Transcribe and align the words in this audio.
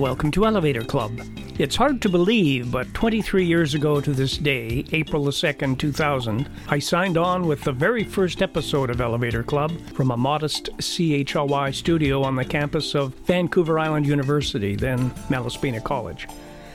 Welcome 0.00 0.30
to 0.30 0.46
Elevator 0.46 0.80
Club. 0.80 1.12
It's 1.58 1.76
hard 1.76 2.00
to 2.00 2.08
believe, 2.08 2.72
but 2.72 2.92
23 2.94 3.44
years 3.44 3.74
ago 3.74 4.00
to 4.00 4.14
this 4.14 4.38
day, 4.38 4.82
April 4.92 5.24
the 5.24 5.30
2nd, 5.30 5.78
2000, 5.78 6.48
I 6.68 6.78
signed 6.78 7.18
on 7.18 7.46
with 7.46 7.60
the 7.64 7.72
very 7.72 8.02
first 8.02 8.40
episode 8.40 8.88
of 8.88 9.02
Elevator 9.02 9.42
Club 9.42 9.72
from 9.92 10.10
a 10.10 10.16
modest 10.16 10.70
CHLY 10.78 11.74
studio 11.74 12.22
on 12.22 12.34
the 12.34 12.46
campus 12.46 12.94
of 12.94 13.12
Vancouver 13.26 13.78
Island 13.78 14.06
University, 14.06 14.74
then 14.74 15.10
Malaspina 15.28 15.84
College. 15.84 16.26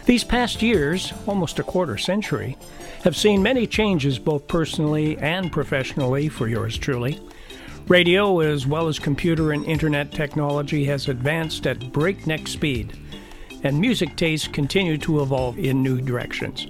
These 0.06 0.24
past 0.24 0.62
years, 0.62 1.12
almost 1.26 1.58
a 1.58 1.64
quarter 1.64 1.98
century, 1.98 2.56
have 3.04 3.18
seen 3.18 3.42
many 3.42 3.66
changes 3.66 4.20
both 4.20 4.48
personally 4.48 5.18
and 5.18 5.52
professionally 5.52 6.30
for 6.30 6.48
yours 6.48 6.78
truly. 6.78 7.20
Radio, 7.88 8.40
as 8.40 8.66
well 8.66 8.88
as 8.88 8.98
computer 8.98 9.52
and 9.52 9.64
internet 9.66 10.12
technology, 10.12 10.86
has 10.86 11.08
advanced 11.08 11.68
at 11.68 11.92
breakneck 11.92 12.48
speed, 12.48 12.98
and 13.66 13.82
music 13.82 14.16
tastes 14.16 14.48
continue 14.48 14.96
to 14.96 15.24
evolve 15.24 15.58
in 15.58 15.82
new 15.82 16.00
directions. 16.00 16.68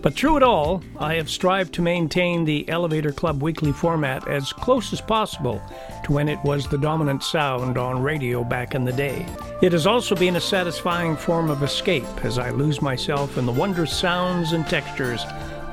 But 0.00 0.14
through 0.14 0.38
it 0.38 0.42
all, 0.42 0.82
I 0.98 1.16
have 1.16 1.28
strived 1.28 1.74
to 1.74 1.82
maintain 1.82 2.46
the 2.46 2.66
Elevator 2.70 3.12
Club 3.12 3.42
weekly 3.42 3.72
format 3.72 4.26
as 4.26 4.50
close 4.50 4.90
as 4.94 5.02
possible 5.02 5.60
to 6.04 6.12
when 6.12 6.30
it 6.30 6.42
was 6.42 6.66
the 6.66 6.78
dominant 6.78 7.22
sound 7.22 7.76
on 7.76 8.02
radio 8.02 8.42
back 8.42 8.74
in 8.74 8.86
the 8.86 8.92
day. 8.92 9.26
It 9.60 9.72
has 9.72 9.86
also 9.86 10.16
been 10.16 10.36
a 10.36 10.40
satisfying 10.40 11.14
form 11.14 11.50
of 11.50 11.62
escape 11.62 12.24
as 12.24 12.38
I 12.38 12.48
lose 12.48 12.80
myself 12.80 13.36
in 13.36 13.44
the 13.44 13.52
wondrous 13.52 13.94
sounds 13.94 14.52
and 14.52 14.66
textures 14.66 15.22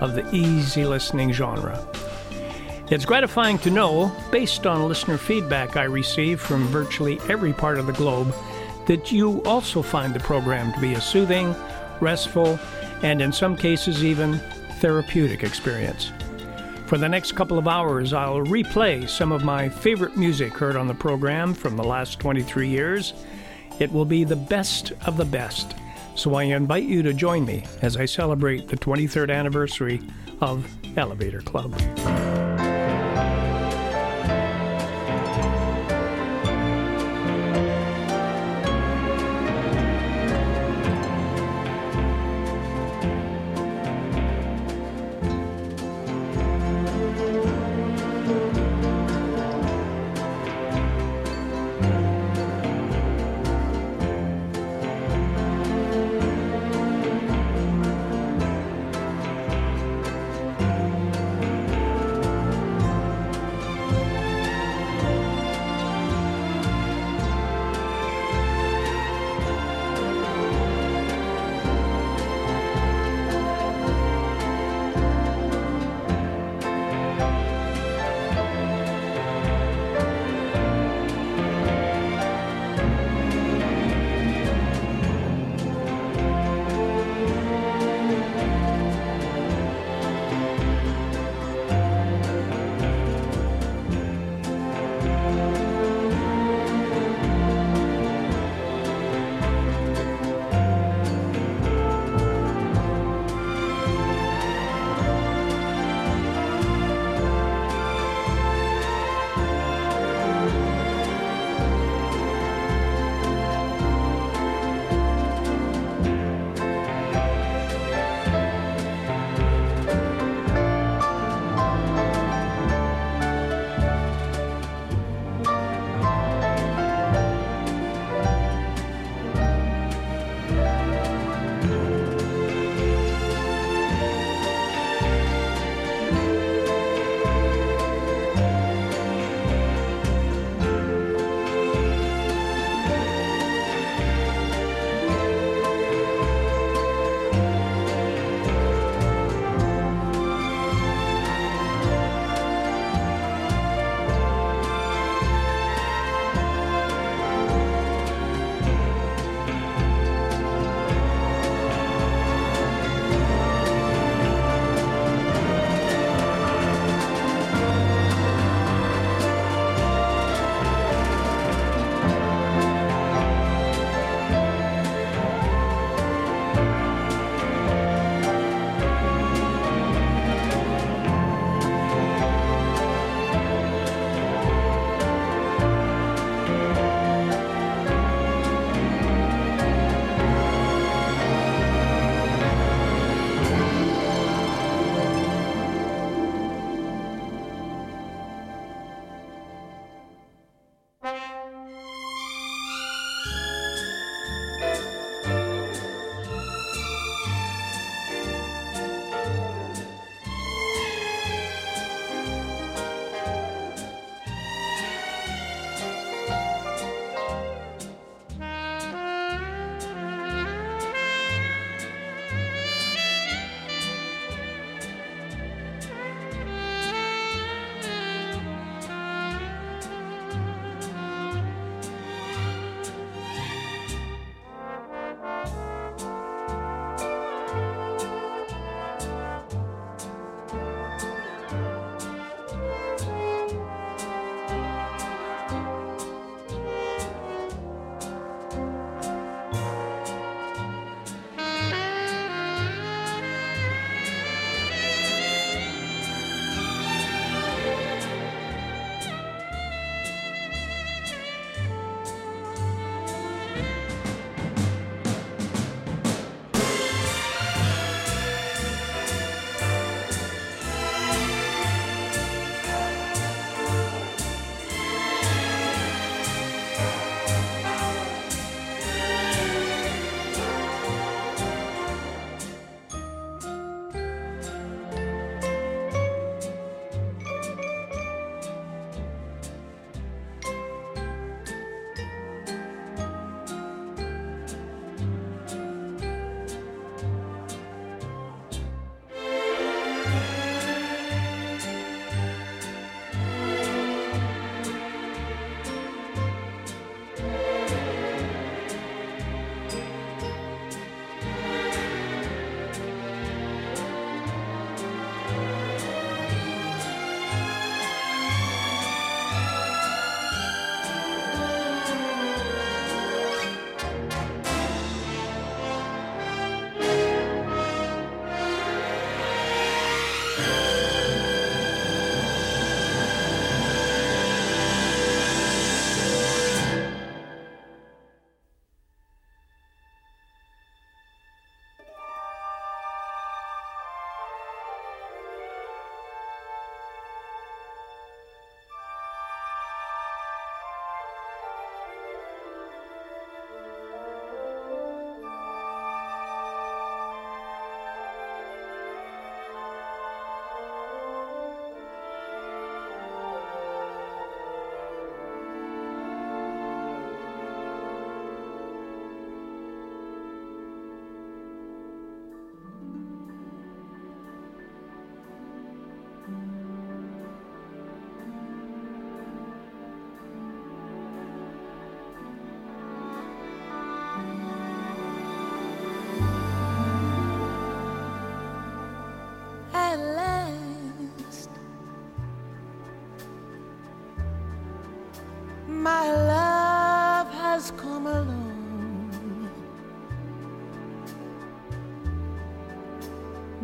of 0.02 0.16
the 0.16 0.30
easy 0.36 0.84
listening 0.84 1.32
genre. 1.32 1.88
It's 2.92 3.06
gratifying 3.06 3.58
to 3.60 3.70
know, 3.70 4.12
based 4.32 4.68
on 4.68 4.86
listener 4.90 5.18
feedback 5.18 5.78
I 5.78 5.84
receive 5.84 6.42
from 6.42 6.68
virtually 6.68 7.22
every 7.30 7.54
part 7.54 7.78
of 7.78 7.86
the 7.86 7.94
globe, 7.94 8.34
that 8.88 9.12
you 9.12 9.44
also 9.44 9.82
find 9.82 10.14
the 10.14 10.20
program 10.20 10.74
to 10.74 10.80
be 10.80 10.94
a 10.94 11.02
soothing, 11.02 11.56
restful, 12.02 12.60
and 13.04 13.22
in 13.22 13.32
some 13.32 13.56
cases 13.56 14.04
even 14.04 14.40
therapeutic 14.80 15.44
experience. 15.44 16.12
For 16.88 16.98
the 16.98 17.10
next 17.10 17.34
couple 17.34 17.58
of 17.58 17.68
hours, 17.68 18.14
I'll 18.14 18.46
replay 18.46 19.10
some 19.10 19.34
of 19.34 19.44
my 19.44 19.68
favorite 19.68 20.16
music 20.16 20.54
heard 20.54 20.78
on 20.78 20.88
the 20.88 20.94
program 20.94 21.54
from 21.54 21.76
the 21.76 21.84
last 21.84 22.20
23 22.20 22.70
years. 22.70 23.14
It 23.80 23.92
will 23.92 24.06
be 24.06 24.24
the 24.24 24.38
best 24.38 24.94
of 25.06 25.18
the 25.18 25.26
best, 25.26 25.76
so 26.16 26.36
I 26.36 26.44
invite 26.44 26.86
you 26.86 27.04
to 27.04 27.14
join 27.14 27.46
me 27.46 27.66
as 27.82 27.98
I 27.98 28.06
celebrate 28.06 28.70
the 28.70 28.78
23rd 28.78 29.30
anniversary 29.36 30.02
of 30.40 30.66
Elevator 30.96 31.42
Club. 31.42 31.76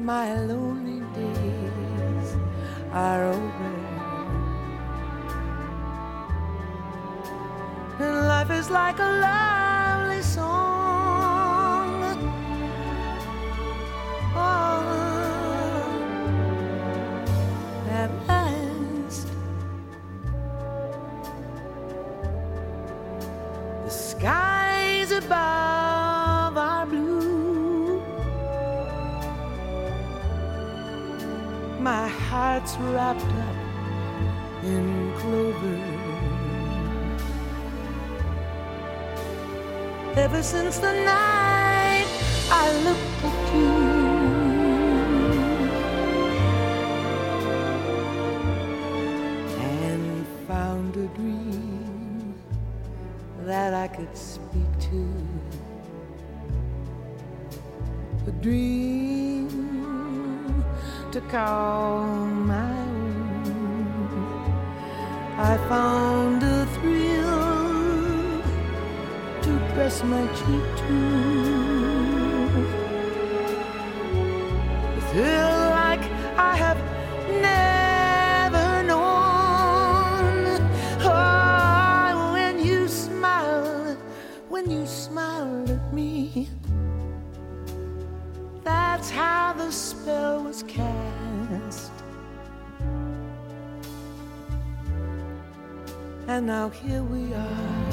My 0.04 0.36
lonely 0.36 1.00
days 1.16 2.36
are 2.92 3.28
over. 3.28 3.74
And 8.00 8.28
life 8.28 8.52
is 8.52 8.70
like 8.70 9.00
a 9.00 9.04
lovely 9.04 9.43
heart's 32.74 32.94
wrapped 32.94 33.22
up 33.22 33.56
in 34.64 35.14
clover. 35.18 35.80
Ever 40.16 40.44
since 40.44 40.78
the 40.80 40.94
night 40.94 42.08
I 42.50 42.72
looked 42.84 43.24
at 43.24 43.54
you, 43.56 43.74
and 49.60 50.28
found 50.48 50.96
a 50.98 51.08
dream 51.16 52.36
that 53.46 53.74
I 53.74 53.88
could 53.88 54.16
speak 54.16 54.80
to. 54.92 55.14
A 58.28 58.32
dream 58.32 58.73
to 61.14 61.22
call 61.22 62.26
my 62.26 62.74
own. 63.46 63.46
I 65.38 65.58
found 65.70 66.42
a 66.42 66.66
thrill 66.74 68.42
to 69.44 69.74
press 69.76 70.04
my 70.04 70.26
cheek 70.34 70.66
to. 70.88 71.53
And 96.44 96.50
now 96.50 96.68
here 96.68 97.02
we 97.04 97.34
are 97.34 97.90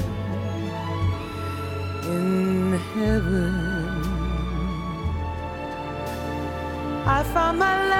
in 2.03 2.73
heaven. 2.93 3.53
I 7.05 7.23
found 7.33 7.59
my 7.59 7.90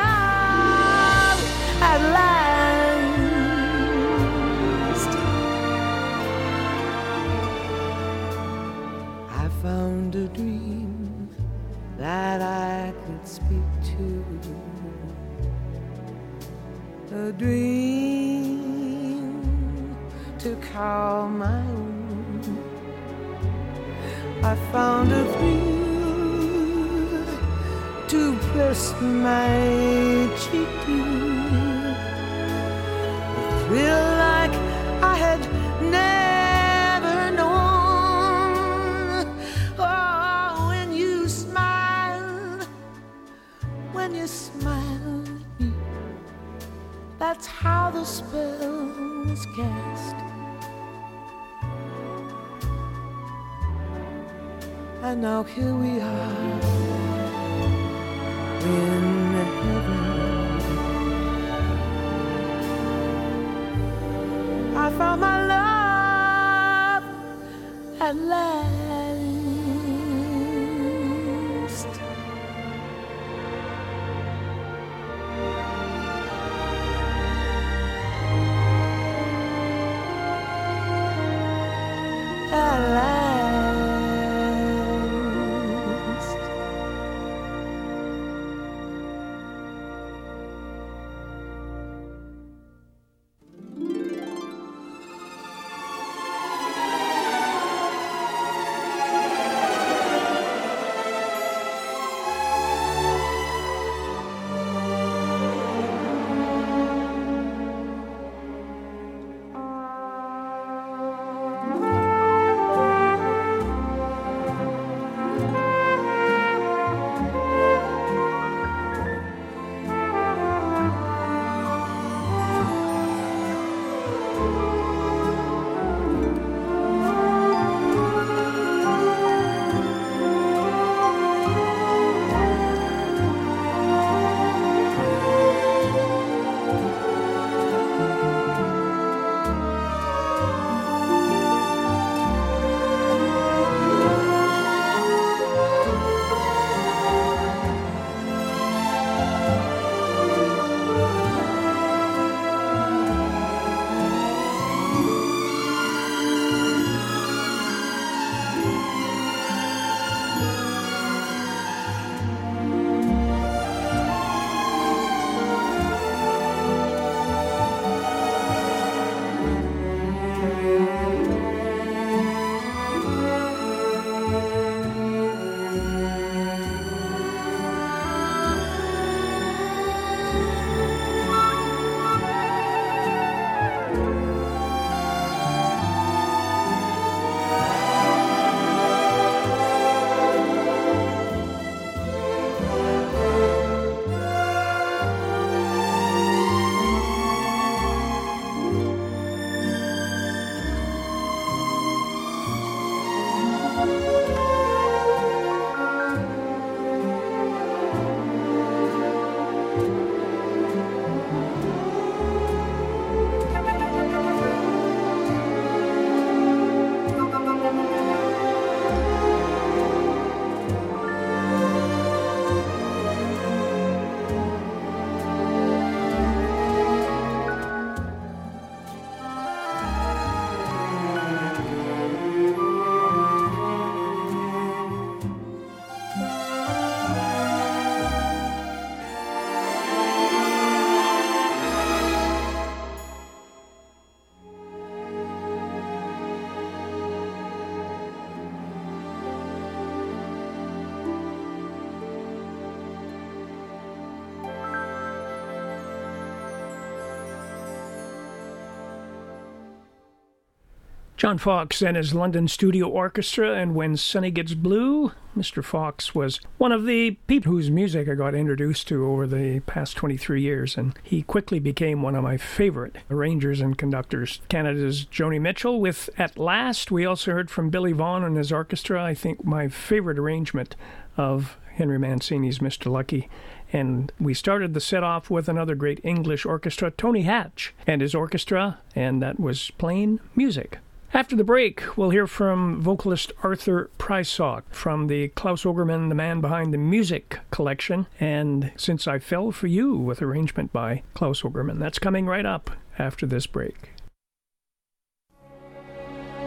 John 261.31 261.37
Fox 261.37 261.81
and 261.81 261.95
his 261.95 262.13
London 262.13 262.49
Studio 262.49 262.89
Orchestra, 262.89 263.53
and 263.53 263.73
When 263.73 263.95
Sunny 263.95 264.31
Gets 264.31 264.53
Blue. 264.53 265.13
Mr. 265.33 265.63
Fox 265.63 266.13
was 266.13 266.41
one 266.57 266.73
of 266.73 266.85
the 266.85 267.11
people 267.27 267.53
whose 267.53 267.71
music 267.71 268.09
I 268.09 268.15
got 268.15 268.35
introduced 268.35 268.89
to 268.89 269.05
over 269.05 269.25
the 269.25 269.61
past 269.61 269.95
23 269.95 270.41
years, 270.41 270.75
and 270.75 270.93
he 271.03 271.23
quickly 271.23 271.57
became 271.59 272.01
one 272.01 272.15
of 272.15 272.23
my 272.23 272.35
favorite 272.35 272.97
arrangers 273.09 273.61
and 273.61 273.77
conductors. 273.77 274.41
Canada's 274.49 275.05
Joni 275.05 275.39
Mitchell 275.39 275.79
with 275.79 276.09
At 276.17 276.37
Last. 276.37 276.91
We 276.91 277.05
also 277.05 277.31
heard 277.31 277.49
from 277.49 277.69
Billy 277.69 277.93
Vaughn 277.93 278.25
and 278.25 278.35
his 278.35 278.51
orchestra. 278.51 279.01
I 279.01 279.13
think 279.13 279.45
my 279.45 279.69
favorite 279.69 280.19
arrangement 280.19 280.75
of 281.15 281.55
Henry 281.75 281.97
Mancini's 281.97 282.59
Mr. 282.59 282.91
Lucky. 282.91 283.29
And 283.71 284.11
we 284.19 284.33
started 284.33 284.73
the 284.73 284.81
set 284.81 285.01
off 285.01 285.29
with 285.29 285.47
another 285.47 285.75
great 285.75 286.01
English 286.03 286.45
orchestra, 286.45 286.91
Tony 286.91 287.21
Hatch 287.21 287.73
and 287.87 288.01
his 288.01 288.13
orchestra, 288.13 288.79
and 288.97 289.21
that 289.21 289.39
was 289.39 289.71
plain 289.77 290.19
music. 290.35 290.79
After 291.13 291.35
the 291.35 291.43
break, 291.43 291.97
we'll 291.97 292.11
hear 292.11 292.25
from 292.25 292.81
vocalist 292.81 293.33
Arthur 293.43 293.89
Prysock 293.97 294.63
from 294.69 295.07
the 295.07 295.27
Claus 295.29 295.63
Ogerman, 295.63 296.07
the 296.07 296.15
man 296.15 296.39
behind 296.39 296.73
the 296.73 296.77
music 296.77 297.39
collection, 297.51 298.07
and 298.17 298.71
Since 298.77 299.09
I 299.09 299.19
Fell 299.19 299.51
for 299.51 299.67
You 299.67 299.97
with 299.97 300.21
arrangement 300.21 300.71
by 300.71 301.03
Claus 301.13 301.41
Ogerman. 301.41 301.79
That's 301.79 301.99
coming 301.99 302.27
right 302.27 302.45
up 302.45 302.71
after 302.97 303.25
this 303.25 303.45
break. 303.45 303.89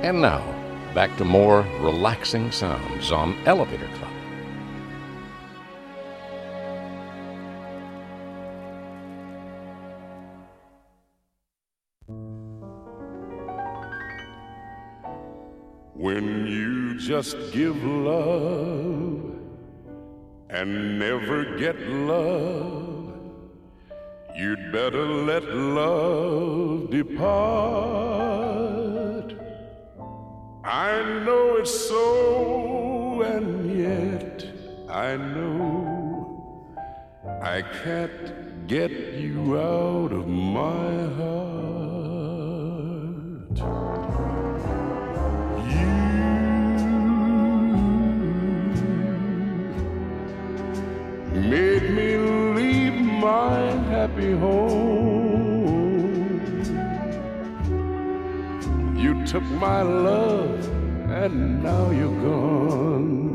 And 0.00 0.22
now, 0.22 0.42
back 0.94 1.14
to 1.18 1.26
more 1.26 1.60
relaxing 1.80 2.50
sounds 2.50 3.12
on 3.12 3.36
Elevator 3.44 3.88
Club. 3.98 4.13
When 16.04 16.46
you 16.46 16.98
just 16.98 17.36
give 17.50 17.82
love 17.82 19.38
and 20.50 20.98
never 20.98 21.56
get 21.56 21.80
love, 21.80 23.14
you'd 24.36 24.70
better 24.70 25.06
let 25.30 25.44
love 25.44 26.90
depart. 26.90 27.24
I 30.62 31.02
know 31.24 31.56
it's 31.60 31.88
so, 31.88 33.22
and 33.22 33.74
yet 33.74 34.46
I 34.90 35.16
know 35.16 36.76
I 37.40 37.62
can't 37.82 38.66
get 38.66 38.90
you 38.90 39.58
out 39.58 40.12
of 40.12 40.28
my 40.28 41.06
heart. 41.16 41.64
Happy 54.06 54.32
home. 54.32 55.94
You 59.02 59.12
took 59.24 59.46
my 59.66 59.80
love 59.80 60.62
and 61.22 61.62
now 61.62 61.90
you're 61.90 62.20
gone. 62.30 63.32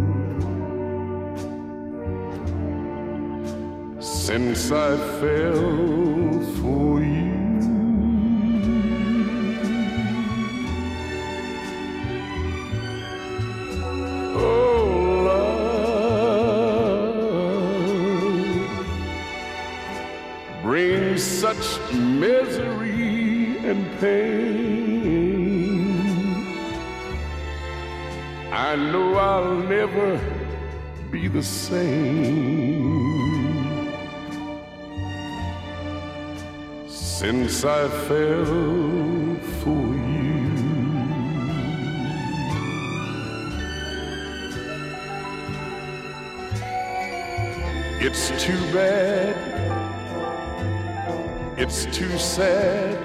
Since 3.99 4.71
I 4.71 4.89
fell 5.19 5.69
for 6.59 7.01
you. 7.01 7.39
Oh, 14.37 14.78
such 21.53 21.93
misery 21.93 23.57
and 23.69 23.99
pain. 23.99 25.09
I 28.51 28.75
know 28.75 29.15
I'll 29.15 29.55
never 29.55 30.19
be 31.09 31.27
the 31.27 31.41
same. 31.41 32.59
Since 36.87 37.65
I 37.65 37.87
fell 38.07 38.45
for 39.61 39.87
you. 40.05 40.27
It's 48.01 48.29
too 48.43 48.61
bad. 48.71 49.48
It's 51.61 51.83
too 51.87 52.17
sad. 52.17 52.97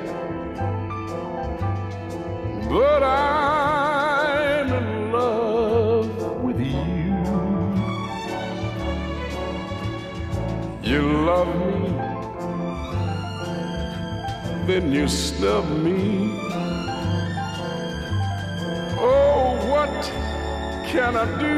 But 2.69 3.02
I'm 3.02 4.73
in 4.73 5.10
love 5.10 6.40
with 6.40 6.60
you. 6.60 7.17
You 10.84 11.02
love 11.26 11.49
me, 11.67 11.88
then 14.69 14.93
you 14.93 15.08
snub 15.08 15.69
me. 15.82 16.30
Oh, 19.00 19.58
what 19.69 19.90
can 20.86 21.17
I 21.17 21.26
do? 21.40 21.56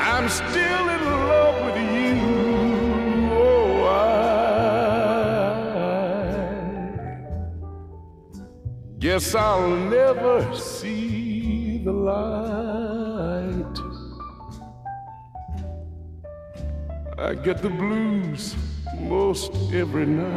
I'm 0.00 0.28
still 0.28 0.88
in 0.96 1.04
love 1.28 1.66
with 1.66 1.76
you. 1.76 1.93
Guess 9.14 9.32
I'll 9.36 9.68
never 9.68 10.56
see 10.56 11.78
the 11.84 11.92
light. 11.92 13.76
I 17.16 17.34
get 17.36 17.62
the 17.62 17.70
blues 17.70 18.56
most 18.98 19.52
every 19.72 20.06
night. 20.06 20.34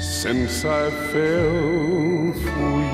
Since 0.00 0.64
I 0.64 0.88
fell 1.10 2.32
for 2.44 2.80
you. 2.80 2.85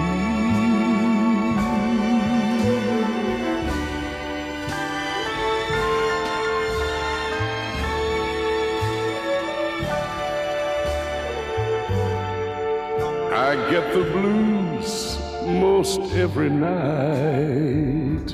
The 13.93 14.05
blues 14.05 15.19
most 15.45 16.01
every 16.15 16.49
night. 16.49 18.29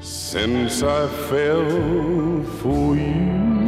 Since 0.00 0.82
I 0.82 1.06
fell 1.28 2.42
for 2.60 2.96
you. 2.96 3.59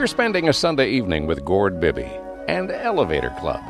You're 0.00 0.06
spending 0.06 0.48
a 0.48 0.54
Sunday 0.54 0.88
evening 0.92 1.26
with 1.26 1.44
Gord 1.44 1.78
Bibby 1.78 2.10
and 2.48 2.70
Elevator 2.70 3.36
Club. 3.38 3.60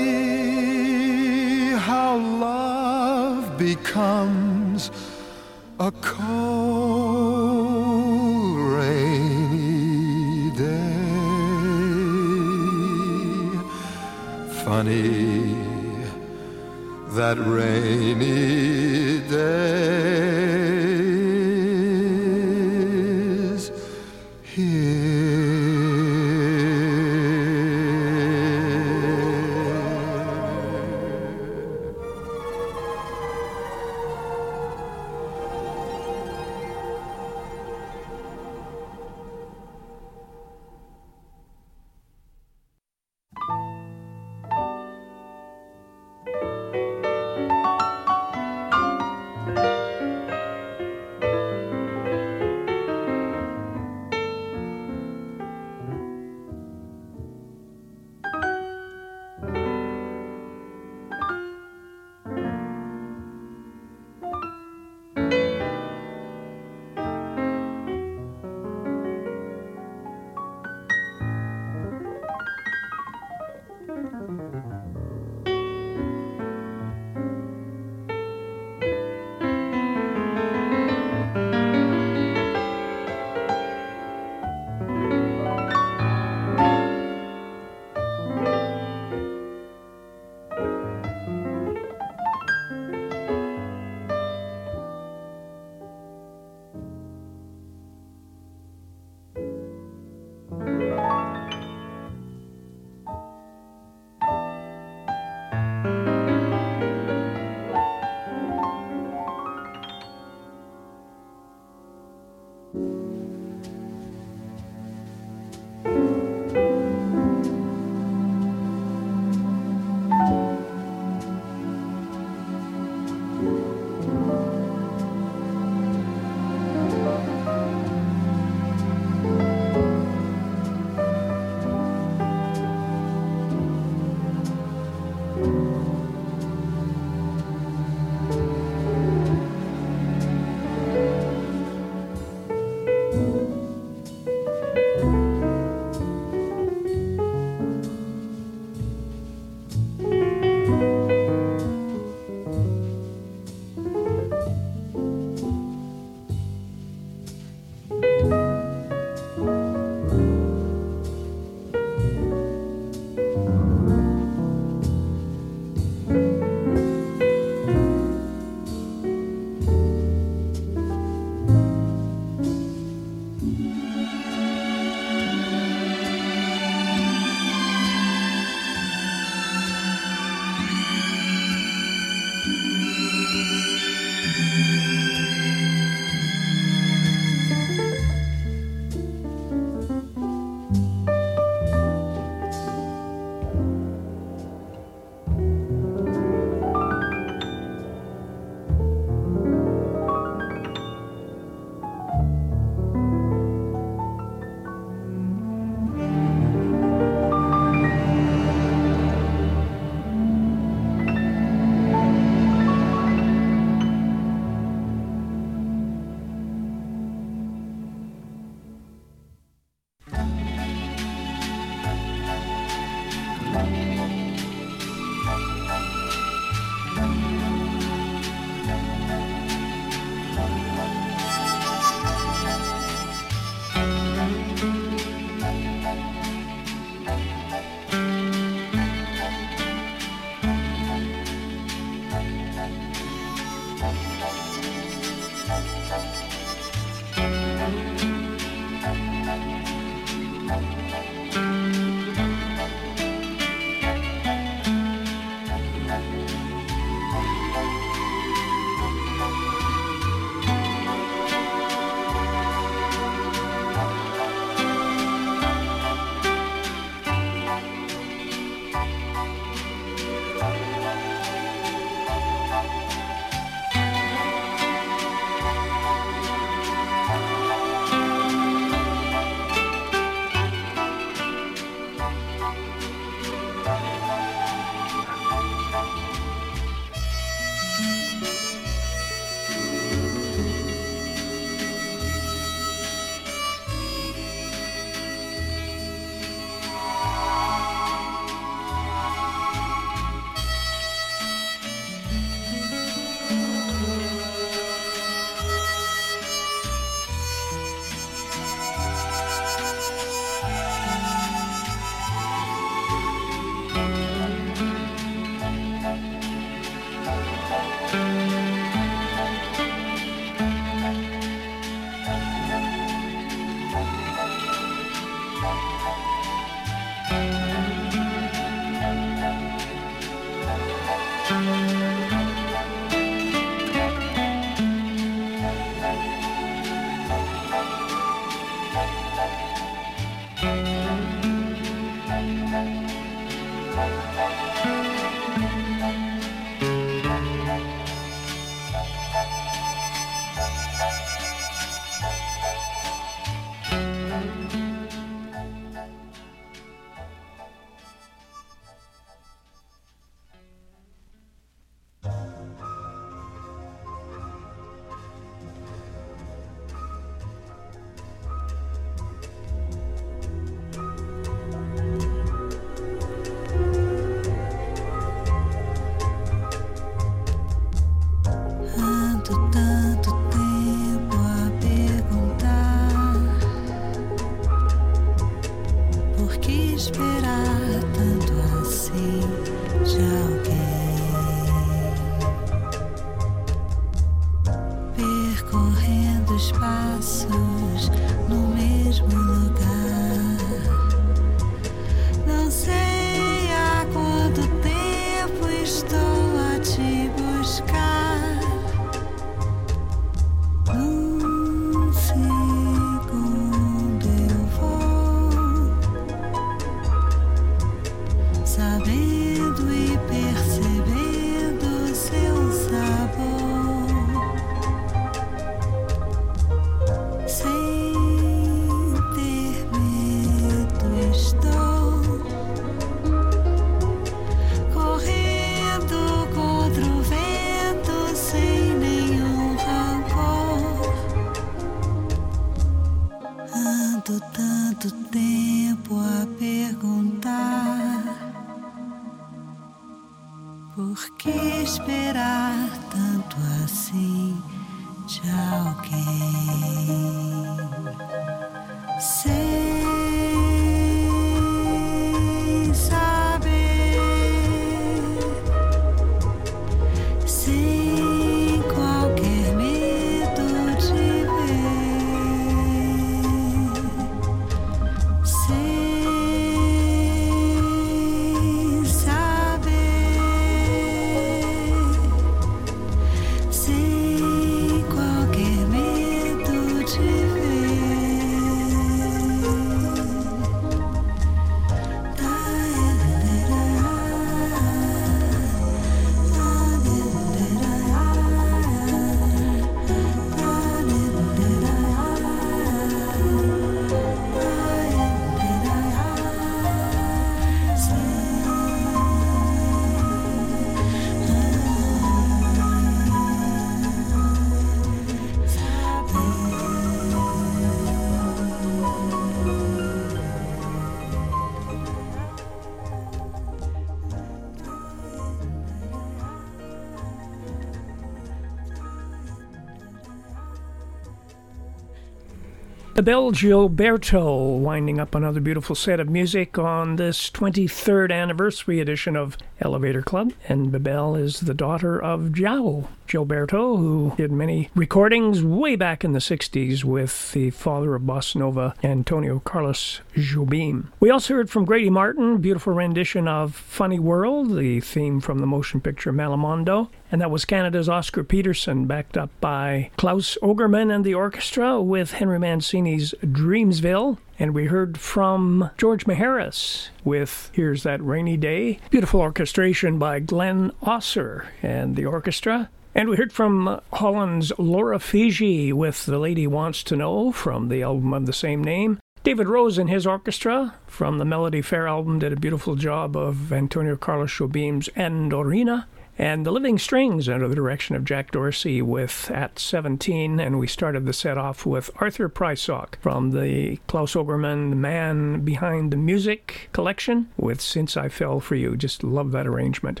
Bebel 533.00 533.32
Gilberto 533.32 534.58
winding 534.58 535.00
up 535.00 535.14
another 535.14 535.40
beautiful 535.40 535.74
set 535.74 536.00
of 536.00 536.10
music 536.10 536.58
on 536.58 536.96
this 536.96 537.30
23rd 537.30 538.12
anniversary 538.12 538.78
edition 538.78 539.16
of 539.16 539.38
Elevator 539.58 540.02
Club. 540.02 540.34
And 540.46 540.70
Bebel 540.70 541.16
is 541.16 541.40
the 541.40 541.54
daughter 541.54 541.98
of 541.98 542.32
João 542.32 542.88
Gilberto, 543.10 543.76
who 543.76 544.14
did 544.16 544.30
many 544.30 544.70
recordings 544.76 545.42
way 545.42 545.74
back 545.74 546.04
in 546.04 546.12
the 546.12 546.20
60s 546.20 546.84
with 546.84 547.32
the 547.32 547.50
father 547.50 547.96
of 547.96 548.02
Bossa 548.02 548.36
Nova, 548.36 548.74
Antonio 548.84 549.40
Carlos 549.40 550.00
Jobim. 550.14 550.86
We 551.00 551.10
also 551.10 551.34
heard 551.34 551.50
from 551.50 551.64
Grady 551.64 551.90
Martin, 551.90 552.38
beautiful 552.38 552.72
rendition 552.72 553.26
of 553.26 553.54
Funny 553.54 553.98
World, 553.98 554.56
the 554.56 554.78
theme 554.80 555.20
from 555.20 555.40
the 555.40 555.46
motion 555.46 555.80
picture 555.80 556.12
Malamondo. 556.12 556.88
And 557.10 557.20
that 557.20 557.32
was 557.32 557.44
Canada's 557.44 557.88
Oscar 557.88 558.22
Peterson, 558.22 558.86
backed 558.86 559.16
up 559.16 559.30
by 559.40 559.90
Claus 559.96 560.38
Ogerman 560.40 560.94
and 560.94 561.04
the 561.04 561.14
orchestra 561.14 561.82
with 561.82 562.12
Henry 562.12 562.38
Mancini's 562.38 563.12
Dreamsville. 563.24 564.18
And 564.38 564.54
we 564.54 564.66
heard 564.66 564.98
from 564.98 565.70
George 565.76 566.04
Maharis 566.06 566.90
with 567.04 567.50
Here's 567.52 567.82
That 567.82 568.02
Rainy 568.02 568.36
Day. 568.36 568.78
Beautiful 568.90 569.20
orchestration 569.20 569.98
by 569.98 570.20
Glenn 570.20 570.70
Osser 570.82 571.48
and 571.62 571.96
the 571.96 572.06
orchestra. 572.06 572.70
And 572.94 573.08
we 573.08 573.16
heard 573.16 573.32
from 573.32 573.80
Holland's 573.92 574.52
Laura 574.58 574.98
Fygi 574.98 575.72
with 575.72 576.06
The 576.06 576.18
Lady 576.18 576.46
Wants 576.46 576.82
to 576.84 576.96
Know 576.96 577.30
from 577.30 577.68
the 577.68 577.82
album 577.82 578.12
of 578.12 578.26
the 578.26 578.32
same 578.32 578.64
name. 578.64 578.98
David 579.22 579.48
Rose 579.48 579.78
and 579.78 579.88
his 579.88 580.06
orchestra 580.06 580.74
from 580.86 581.18
the 581.18 581.24
Melody 581.24 581.62
Fair 581.62 581.86
album 581.86 582.18
did 582.18 582.32
a 582.32 582.36
beautiful 582.36 582.74
job 582.74 583.16
of 583.16 583.52
Antonio 583.52 583.96
Carlos 583.96 584.32
Jobim's 584.32 584.88
Andorinha. 584.96 585.86
And 586.18 586.44
the 586.44 586.50
Living 586.50 586.78
Strings 586.78 587.28
under 587.28 587.48
the 587.48 587.54
direction 587.54 587.96
of 587.96 588.04
Jack 588.04 588.32
Dorsey 588.32 588.82
with 588.82 589.30
At 589.30 589.58
17. 589.58 590.40
And 590.40 590.58
we 590.58 590.66
started 590.66 591.06
the 591.06 591.12
set 591.12 591.38
off 591.38 591.64
with 591.64 591.90
Arthur 591.96 592.28
Prysock 592.28 592.96
from 593.00 593.30
the 593.30 593.78
Claus 593.86 594.14
Ogerman 594.14 594.76
Man 594.76 595.42
Behind 595.42 595.92
the 595.92 595.96
Music 595.96 596.68
collection 596.72 597.30
with 597.36 597.60
Since 597.60 597.96
I 597.96 598.08
Fell 598.08 598.40
for 598.40 598.56
You. 598.56 598.76
Just 598.76 599.04
love 599.04 599.30
that 599.32 599.46
arrangement. 599.46 600.00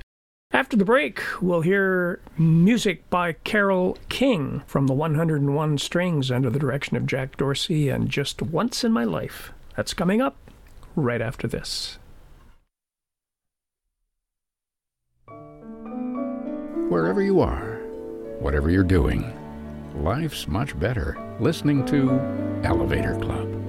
After 0.52 0.76
the 0.76 0.84
break, 0.84 1.22
we'll 1.40 1.60
hear 1.60 2.20
music 2.36 3.08
by 3.08 3.34
Carole 3.34 3.96
King 4.08 4.62
from 4.66 4.88
the 4.88 4.92
101 4.92 5.78
Strings 5.78 6.28
under 6.28 6.50
the 6.50 6.58
direction 6.58 6.96
of 6.96 7.06
Jack 7.06 7.36
Dorsey 7.36 7.88
and 7.88 8.08
Just 8.08 8.42
Once 8.42 8.82
in 8.82 8.90
My 8.90 9.04
Life. 9.04 9.52
That's 9.76 9.94
coming 9.94 10.20
up 10.20 10.36
right 10.96 11.22
after 11.22 11.46
this. 11.46 11.98
Wherever 16.88 17.22
you 17.22 17.38
are, 17.38 17.76
whatever 18.40 18.70
you're 18.70 18.82
doing, 18.82 19.32
life's 20.02 20.48
much 20.48 20.76
better 20.80 21.16
listening 21.38 21.86
to 21.86 22.10
Elevator 22.64 23.14
Club. 23.20 23.59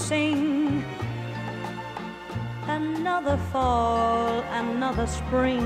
Sing. 0.00 0.82
Another 2.66 3.36
fall, 3.52 4.42
another 4.62 5.06
spring. 5.06 5.59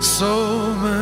So 0.00 0.74
many 0.74 1.01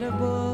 Unforgettable. 0.00 0.47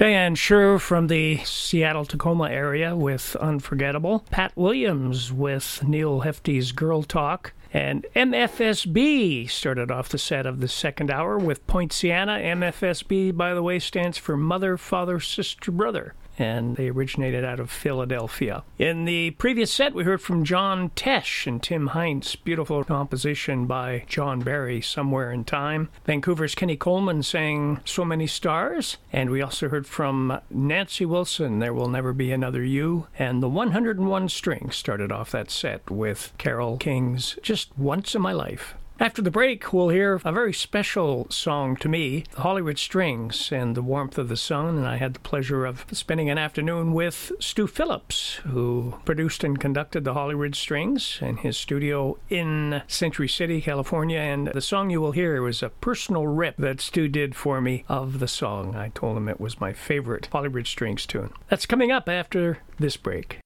Diane 0.00 0.34
Schuur 0.34 0.80
from 0.80 1.08
the 1.08 1.44
Seattle 1.44 2.06
Tacoma 2.06 2.48
area 2.48 2.96
with 2.96 3.36
Unforgettable. 3.36 4.24
Pat 4.30 4.50
Williams 4.56 5.30
with 5.30 5.84
Neal 5.86 6.22
Hefti's 6.22 6.72
Girl 6.72 7.02
Talk. 7.02 7.52
And 7.70 8.06
MFSB 8.16 9.50
started 9.50 9.90
off 9.90 10.08
the 10.08 10.16
set 10.16 10.46
of 10.46 10.60
the 10.60 10.68
second 10.68 11.10
hour 11.10 11.36
with 11.36 11.66
Poinciana. 11.66 12.38
MFSB, 12.38 13.36
by 13.36 13.52
the 13.52 13.62
way, 13.62 13.78
stands 13.78 14.16
for 14.16 14.38
Mother, 14.38 14.78
Father, 14.78 15.20
Sister, 15.20 15.70
Brother. 15.70 16.14
And 16.40 16.76
they 16.76 16.88
originated 16.88 17.44
out 17.44 17.60
of 17.60 17.70
Philadelphia. 17.70 18.64
In 18.78 19.04
the 19.04 19.32
previous 19.32 19.70
set, 19.70 19.92
we 19.92 20.04
heard 20.04 20.22
from 20.22 20.42
John 20.42 20.88
Tesh 20.96 21.46
and 21.46 21.62
Tim 21.62 21.90
Heintz. 21.90 22.34
Beautiful 22.42 22.82
composition 22.82 23.66
by 23.66 24.04
John 24.08 24.40
Barry, 24.40 24.80
Somewhere 24.80 25.30
in 25.30 25.44
Time. 25.44 25.90
Vancouver's 26.06 26.54
Kenny 26.54 26.76
Colman 26.76 27.22
sang 27.22 27.80
So 27.84 28.06
Many 28.06 28.26
Stars. 28.26 28.96
And 29.12 29.28
we 29.28 29.42
also 29.42 29.68
heard 29.68 29.86
from 29.86 30.40
Nancy 30.48 31.04
Wilson, 31.04 31.58
There 31.58 31.74
Will 31.74 31.88
Never 31.88 32.14
Be 32.14 32.32
Another 32.32 32.64
You. 32.64 33.06
And 33.18 33.42
the 33.42 33.48
101 33.48 34.30
Strings 34.30 34.76
started 34.76 35.12
off 35.12 35.30
that 35.32 35.50
set 35.50 35.90
with 35.90 36.32
Carole 36.38 36.78
King's 36.78 37.38
Just 37.42 37.76
Once 37.78 38.14
in 38.14 38.22
My 38.22 38.32
Life. 38.32 38.74
After 39.00 39.22
the 39.22 39.30
break, 39.30 39.72
we'll 39.72 39.88
hear 39.88 40.20
a 40.26 40.30
very 40.30 40.52
special 40.52 41.26
song 41.30 41.74
to 41.76 41.88
me, 41.88 42.24
the 42.32 42.42
Hollyridge 42.42 42.80
Strings 42.80 43.50
and 43.50 43.74
the 43.74 43.80
Warmth 43.80 44.18
of 44.18 44.28
the 44.28 44.36
Sun. 44.36 44.76
And 44.76 44.86
I 44.86 44.96
had 44.96 45.14
the 45.14 45.20
pleasure 45.20 45.64
of 45.64 45.86
spending 45.90 46.28
an 46.28 46.36
afternoon 46.36 46.92
with 46.92 47.32
Stu 47.40 47.66
Phillips, 47.66 48.34
who 48.44 48.96
produced 49.06 49.42
and 49.42 49.58
conducted 49.58 50.04
the 50.04 50.12
Hollyridge 50.12 50.56
Strings 50.56 51.18
in 51.22 51.38
his 51.38 51.56
studio 51.56 52.18
in 52.28 52.82
Century 52.88 53.26
City, 53.26 53.62
California. 53.62 54.18
And 54.18 54.48
the 54.48 54.60
song 54.60 54.90
you 54.90 55.00
will 55.00 55.12
hear 55.12 55.40
was 55.40 55.62
a 55.62 55.70
personal 55.70 56.26
rip 56.26 56.58
that 56.58 56.82
Stu 56.82 57.08
did 57.08 57.34
for 57.34 57.62
me 57.62 57.84
of 57.88 58.18
the 58.18 58.28
song. 58.28 58.76
I 58.76 58.90
told 58.90 59.16
him 59.16 59.30
it 59.30 59.40
was 59.40 59.62
my 59.62 59.72
favorite 59.72 60.28
Hollyridge 60.30 60.66
Strings 60.66 61.06
tune. 61.06 61.32
That's 61.48 61.64
coming 61.64 61.90
up 61.90 62.06
after 62.06 62.58
this 62.78 62.98
break. 62.98 63.39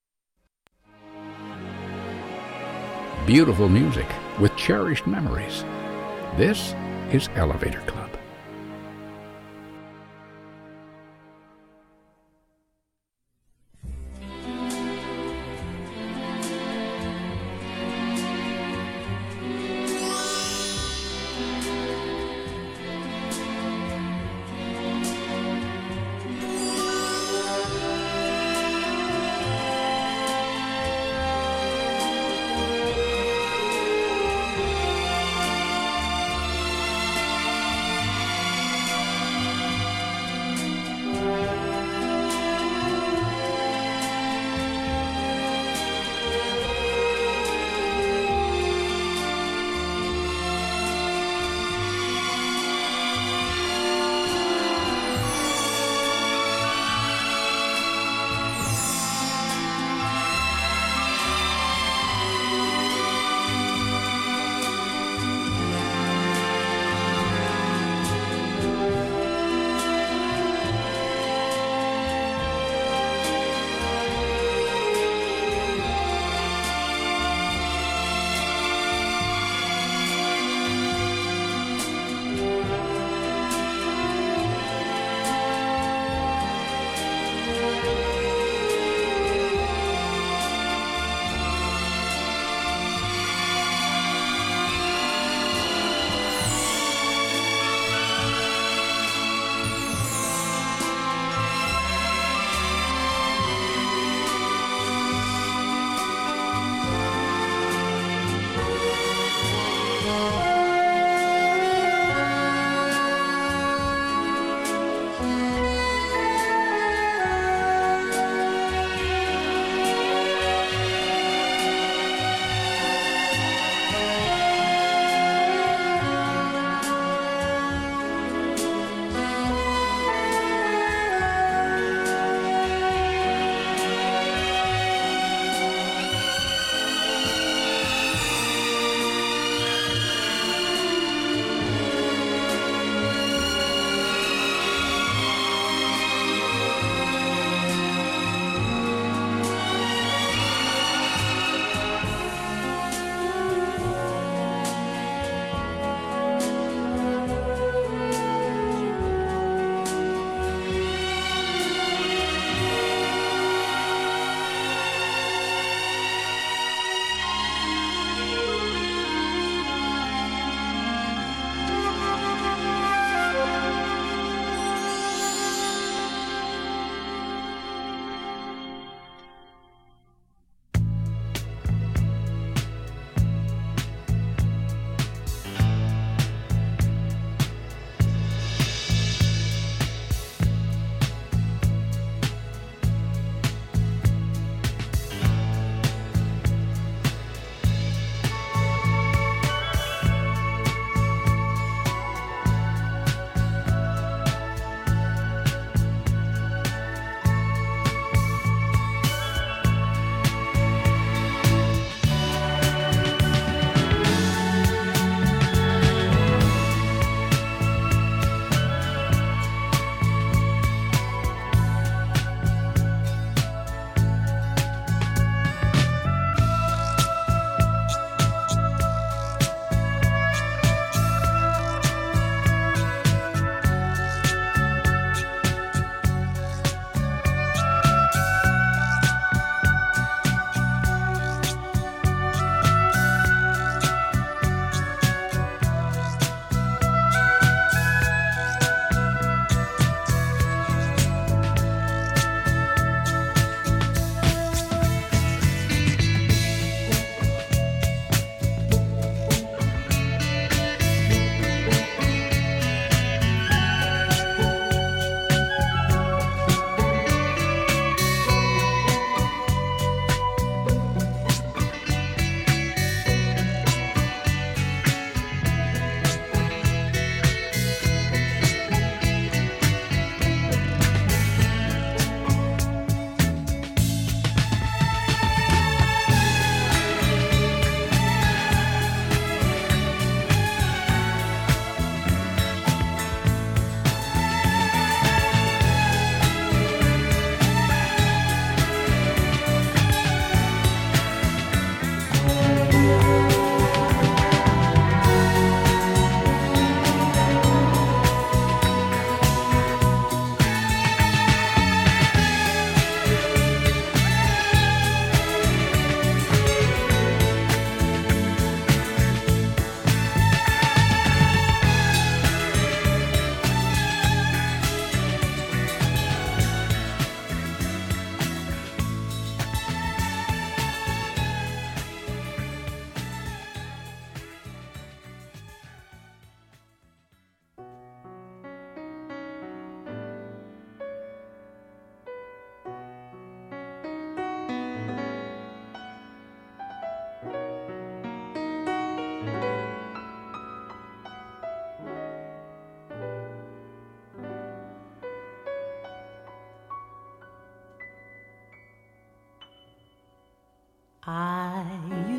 Beautiful 3.27 3.71
music 3.71 4.07
with 4.39 4.55
cherished 4.55 5.07
memories. 5.07 5.65
This 6.37 6.75
is 7.11 7.31
Elevator 7.37 7.81
Club. 7.87 8.04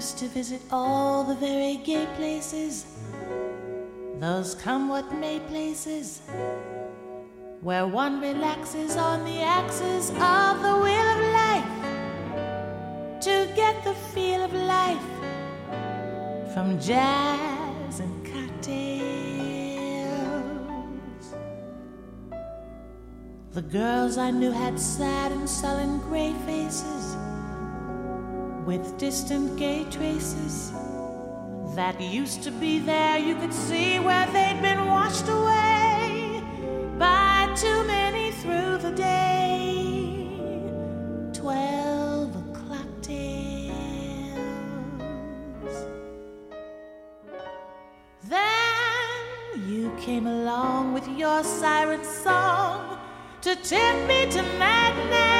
Used 0.05 0.19
to 0.19 0.27
visit 0.27 0.61
all 0.71 1.23
the 1.23 1.33
very 1.33 1.77
gay 1.77 2.05
places, 2.15 2.85
those 4.19 4.53
come 4.53 4.87
what 4.87 5.11
may 5.15 5.39
places, 5.39 6.21
where 7.61 7.87
one 7.87 8.21
relaxes 8.21 8.97
on 8.97 9.25
the 9.25 9.41
axis 9.41 10.11
of 10.11 10.61
the 10.61 10.75
wheel 10.83 11.07
of 11.15 11.19
life 11.41 11.73
to 13.19 13.49
get 13.55 13.83
the 13.83 13.95
feel 14.13 14.43
of 14.43 14.53
life 14.53 15.09
from 16.53 16.79
jazz 16.79 17.99
and 17.99 18.13
cocktails. 18.31 18.85
The 23.53 23.63
girls 23.63 24.19
I 24.19 24.29
knew 24.29 24.51
had 24.51 24.79
sad 24.79 25.31
and 25.31 25.49
sullen 25.49 25.97
gray 26.01 26.33
faces 26.45 26.94
with 28.65 28.97
distant 28.97 29.57
gay 29.59 29.85
traces 29.91 30.73
that 31.75 32.01
used 32.01 32.41
to 32.43 32.51
be 32.51 32.79
there. 32.79 33.19
You 33.19 33.35
could 33.35 33.53
see 33.53 33.99
where 33.99 34.25
they'd 34.27 34.59
been 34.61 34.87
washed 34.87 35.27
away 35.27 36.41
by 36.97 37.53
too 37.55 37.83
many 37.83 38.31
through 38.31 38.77
the 38.79 38.91
day. 38.91 40.27
Twelve 41.31 42.35
o'clock 42.35 42.87
tales. 43.03 43.75
Then 48.23 49.69
you 49.69 49.95
came 49.99 50.25
along 50.25 50.93
with 50.93 51.07
your 51.09 51.43
siren 51.43 52.03
song 52.03 52.97
to 53.41 53.55
tempt 53.55 54.07
me 54.07 54.25
to 54.31 54.41
madness. 54.57 55.34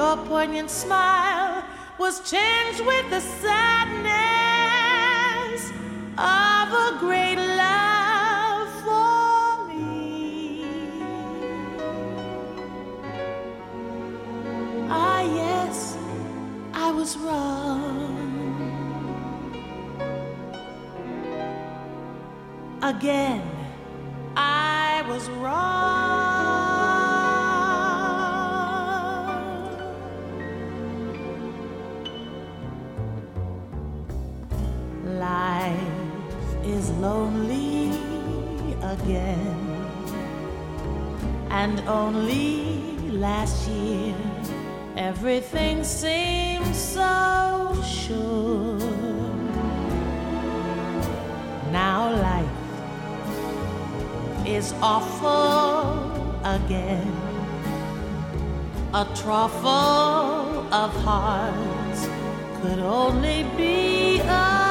Your 0.00 0.16
poignant 0.28 0.70
smile 0.70 1.62
was 1.98 2.20
tinged 2.20 2.80
with 2.86 3.10
the 3.10 3.20
sadness 3.20 3.60
of 6.16 6.66
a 6.86 6.88
great 6.98 7.36
love 7.36 8.68
for 8.86 9.68
me. 9.68 10.64
Ah, 14.88 15.20
yes, 15.20 15.98
I 16.72 16.90
was 16.92 17.18
wrong. 17.18 18.16
Again, 22.80 23.49
And 41.62 41.78
only 41.80 42.96
last 43.10 43.68
year, 43.68 44.16
everything 44.96 45.84
seemed 45.84 46.74
so 46.74 47.76
sure. 47.84 48.78
Now 51.70 52.00
life 52.28 52.62
is 54.46 54.72
awful 54.80 56.00
again. 56.56 57.12
A 58.94 59.04
truffle 59.14 60.64
of 60.72 60.90
hearts 61.04 62.08
could 62.62 62.78
only 62.78 63.44
be 63.58 64.20
a 64.20 64.69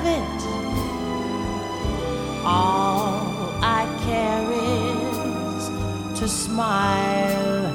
of 0.00 0.06
it. 0.06 0.40
All 2.44 3.52
I 3.62 3.82
care 4.06 4.46
is 4.52 6.18
to 6.18 6.26
smile 6.28 7.66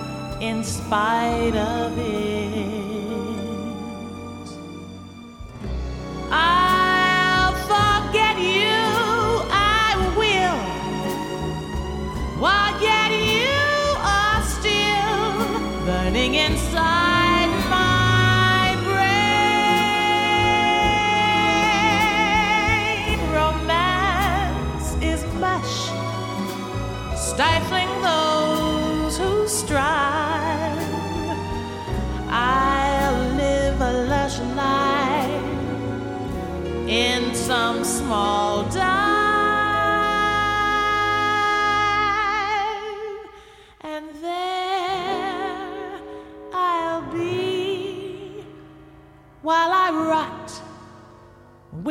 in 0.41 0.63
spite 0.63 1.55
of 1.55 1.64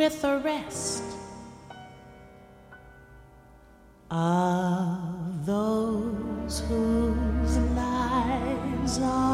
with 0.05 0.21
the 0.21 0.37
rest 0.37 1.03
of 4.11 5.45
those 5.47 6.59
whose 6.69 7.57
lives 7.73 8.99
are 8.99 9.24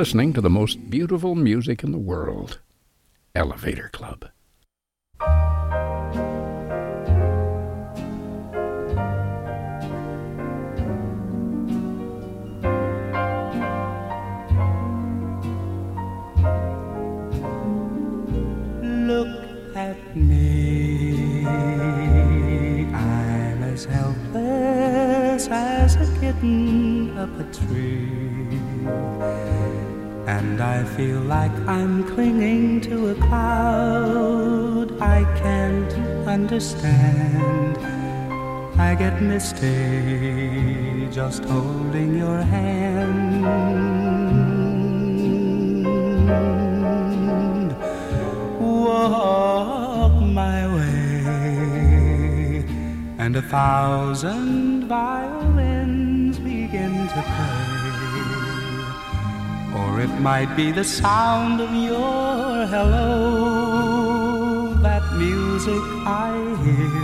listening 0.00 0.32
to 0.32 0.40
the 0.40 0.48
most 0.48 0.88
beautiful 0.88 1.34
music 1.34 1.84
in 1.84 1.92
the 1.92 1.98
world 1.98 2.58
Elevator 3.34 3.90
Club. 3.92 4.09
I 38.90 38.94
get 38.96 39.22
misty 39.22 41.06
just 41.12 41.44
holding 41.44 42.18
your 42.18 42.42
hand. 42.42 43.44
Walk 48.58 50.20
my 50.42 50.66
way, 50.74 52.64
and 53.18 53.36
a 53.36 53.42
thousand 53.42 54.88
violins 54.88 56.40
begin 56.40 57.06
to 57.14 57.22
play. 57.34 57.68
Or 59.80 60.00
it 60.00 60.10
might 60.18 60.56
be 60.56 60.72
the 60.72 60.82
sound 60.82 61.60
of 61.60 61.72
your 61.72 62.66
hello, 62.74 64.74
that 64.82 65.04
music 65.16 65.80
I 66.04 66.34
hear. 66.64 66.99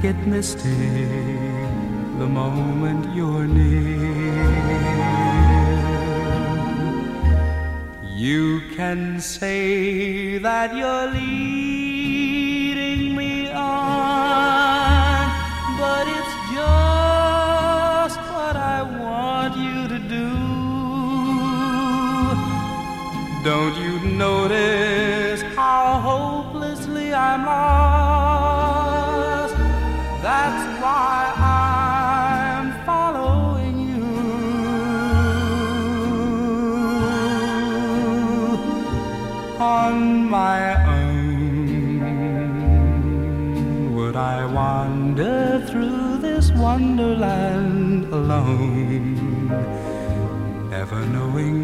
Get 0.00 0.16
misty 0.28 1.06
the 2.18 2.26
moment 2.26 3.14
you're 3.16 3.48
near. 3.48 4.48
You 8.04 8.62
can 8.76 9.20
say 9.20 10.38
that 10.38 10.76
you're 10.76 11.10
leading 11.10 11.47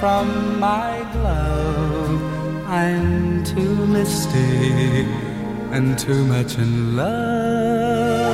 From 0.00 0.60
my 0.60 1.06
glove. 1.12 2.20
I'm 2.68 3.42
too 3.44 3.86
misty 3.86 5.06
and 5.70 5.98
too 5.98 6.24
much 6.26 6.58
in 6.58 6.96
love. 6.96 8.25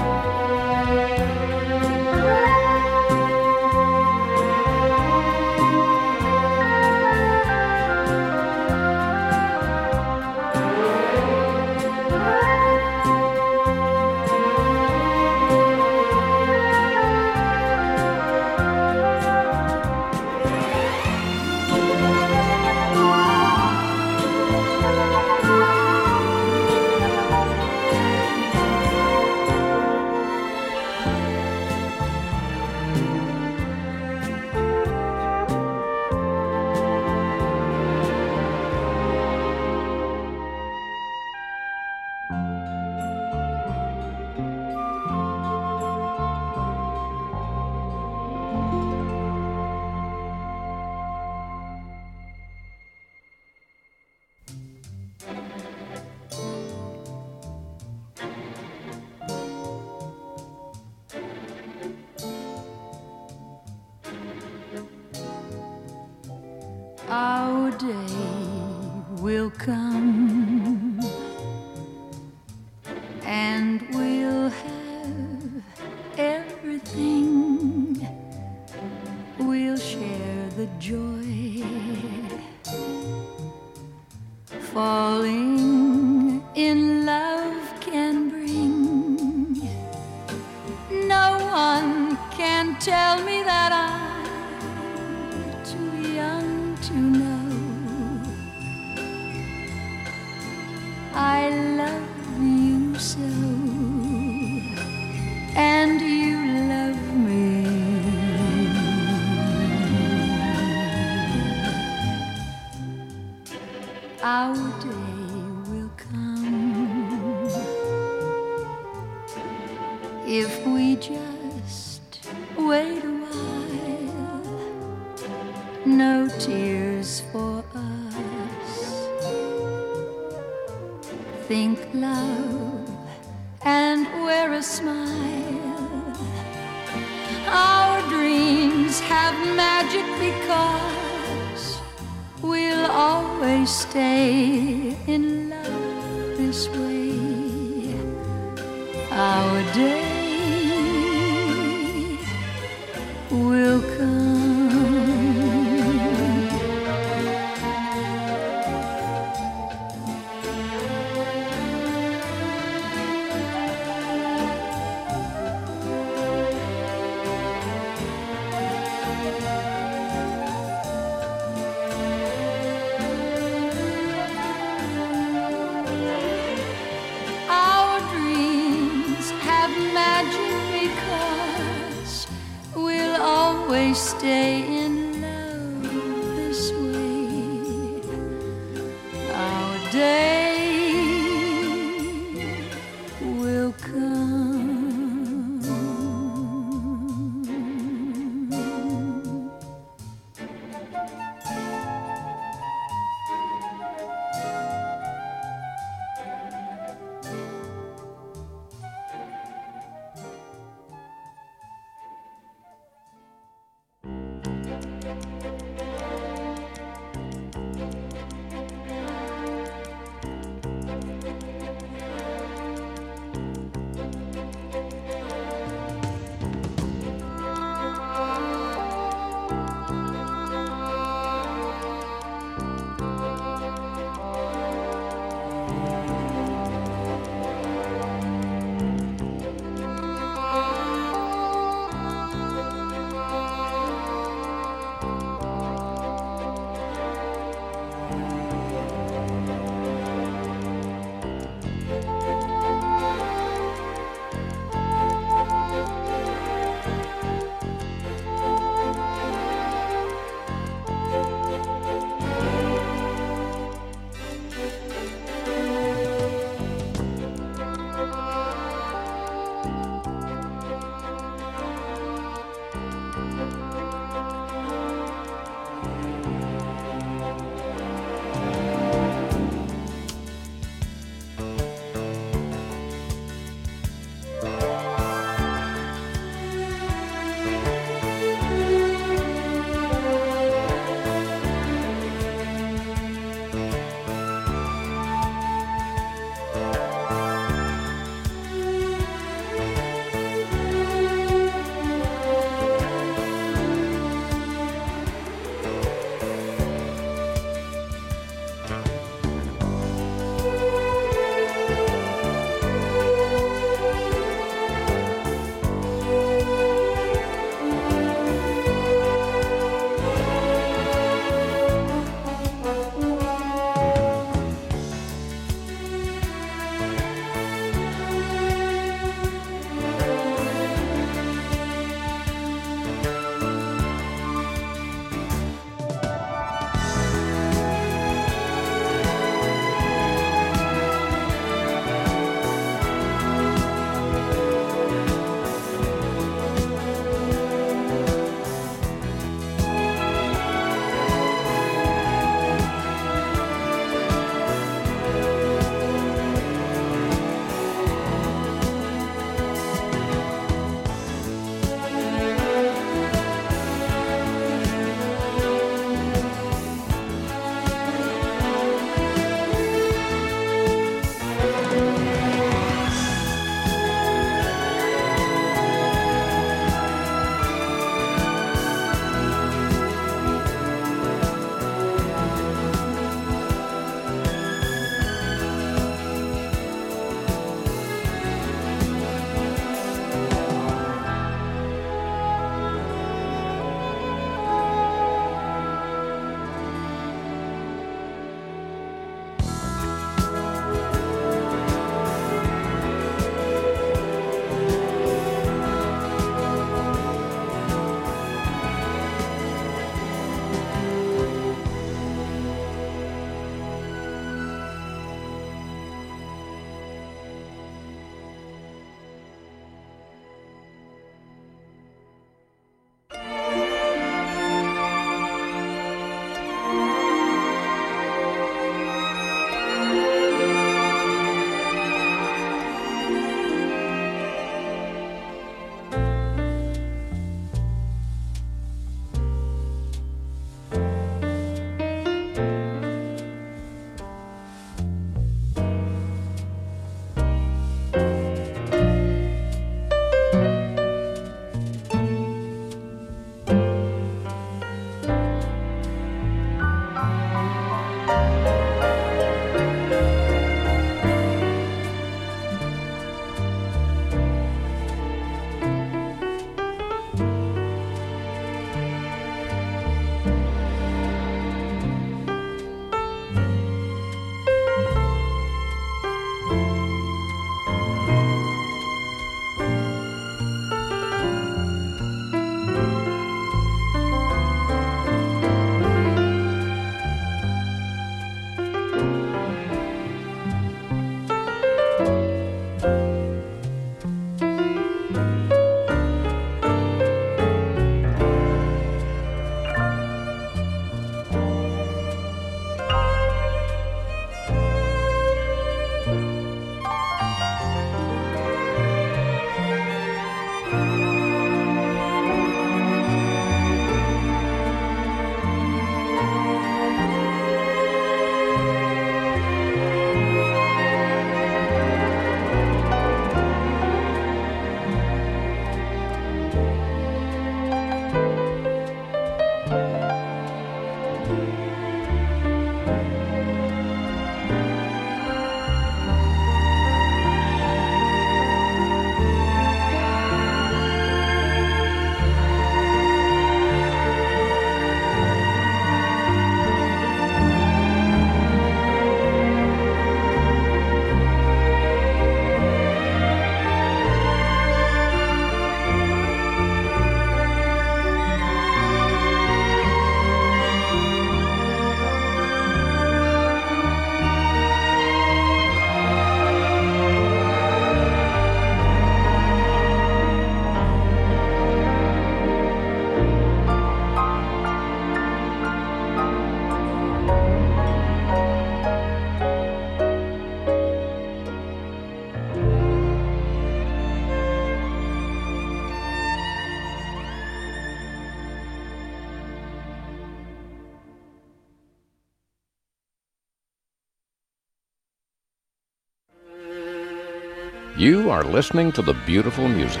Are 598.32 598.44
listening 598.44 598.90
to 598.90 599.02
the 599.02 599.12
beautiful 599.26 599.68
music 599.68 600.00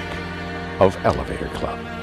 of 0.80 0.96
Elevator 1.04 1.48
Club. 1.48 2.01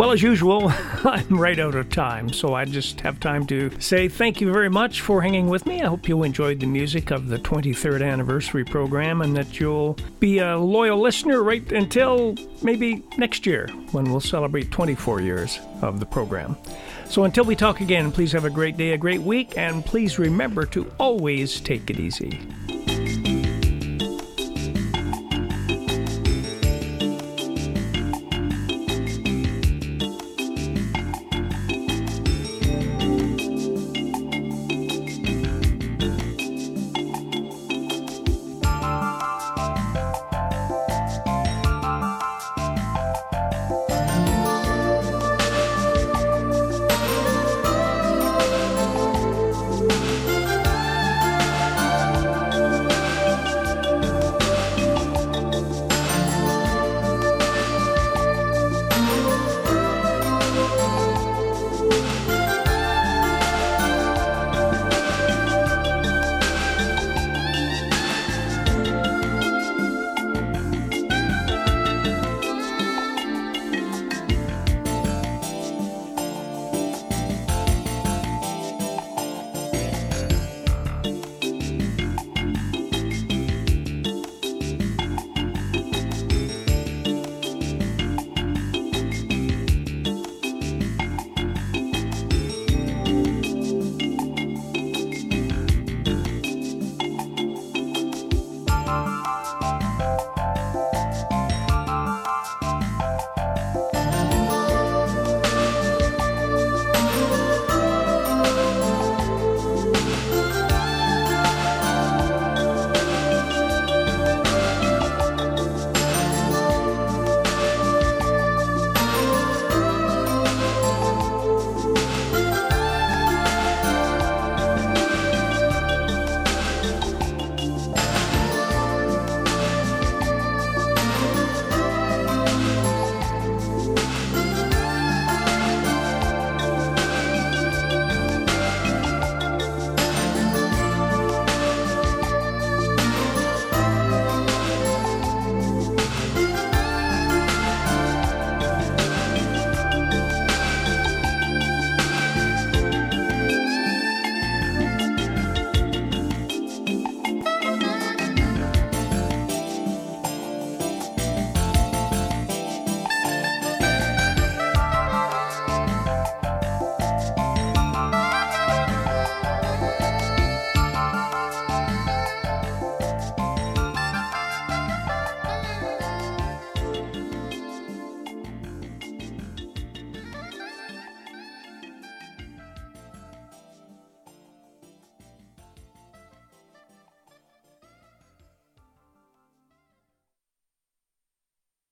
Well, 0.00 0.12
as 0.12 0.22
usual, 0.22 0.72
I'm 1.04 1.38
right 1.38 1.58
out 1.58 1.74
of 1.74 1.90
time, 1.90 2.32
so 2.32 2.54
I 2.54 2.64
just 2.64 3.02
have 3.02 3.20
time 3.20 3.46
to 3.48 3.70
say 3.80 4.08
thank 4.08 4.40
you 4.40 4.50
very 4.50 4.70
much 4.70 5.02
for 5.02 5.20
hanging 5.20 5.50
with 5.50 5.66
me. 5.66 5.82
I 5.82 5.88
hope 5.88 6.08
you 6.08 6.22
enjoyed 6.22 6.58
the 6.58 6.66
music 6.66 7.10
of 7.10 7.28
the 7.28 7.36
23rd 7.36 8.02
anniversary 8.02 8.64
program 8.64 9.20
and 9.20 9.36
that 9.36 9.60
you'll 9.60 9.98
be 10.18 10.38
a 10.38 10.56
loyal 10.56 10.98
listener 10.98 11.42
right 11.42 11.70
until 11.70 12.34
maybe 12.62 13.04
next 13.18 13.44
year 13.44 13.66
when 13.92 14.04
we'll 14.04 14.20
celebrate 14.20 14.70
24 14.70 15.20
years 15.20 15.58
of 15.82 16.00
the 16.00 16.06
program. 16.06 16.56
So 17.04 17.24
until 17.24 17.44
we 17.44 17.54
talk 17.54 17.82
again, 17.82 18.10
please 18.10 18.32
have 18.32 18.46
a 18.46 18.50
great 18.50 18.78
day, 18.78 18.92
a 18.92 18.96
great 18.96 19.20
week, 19.20 19.58
and 19.58 19.84
please 19.84 20.18
remember 20.18 20.64
to 20.64 20.90
always 20.98 21.60
take 21.60 21.90
it 21.90 22.00
easy. 22.00 22.40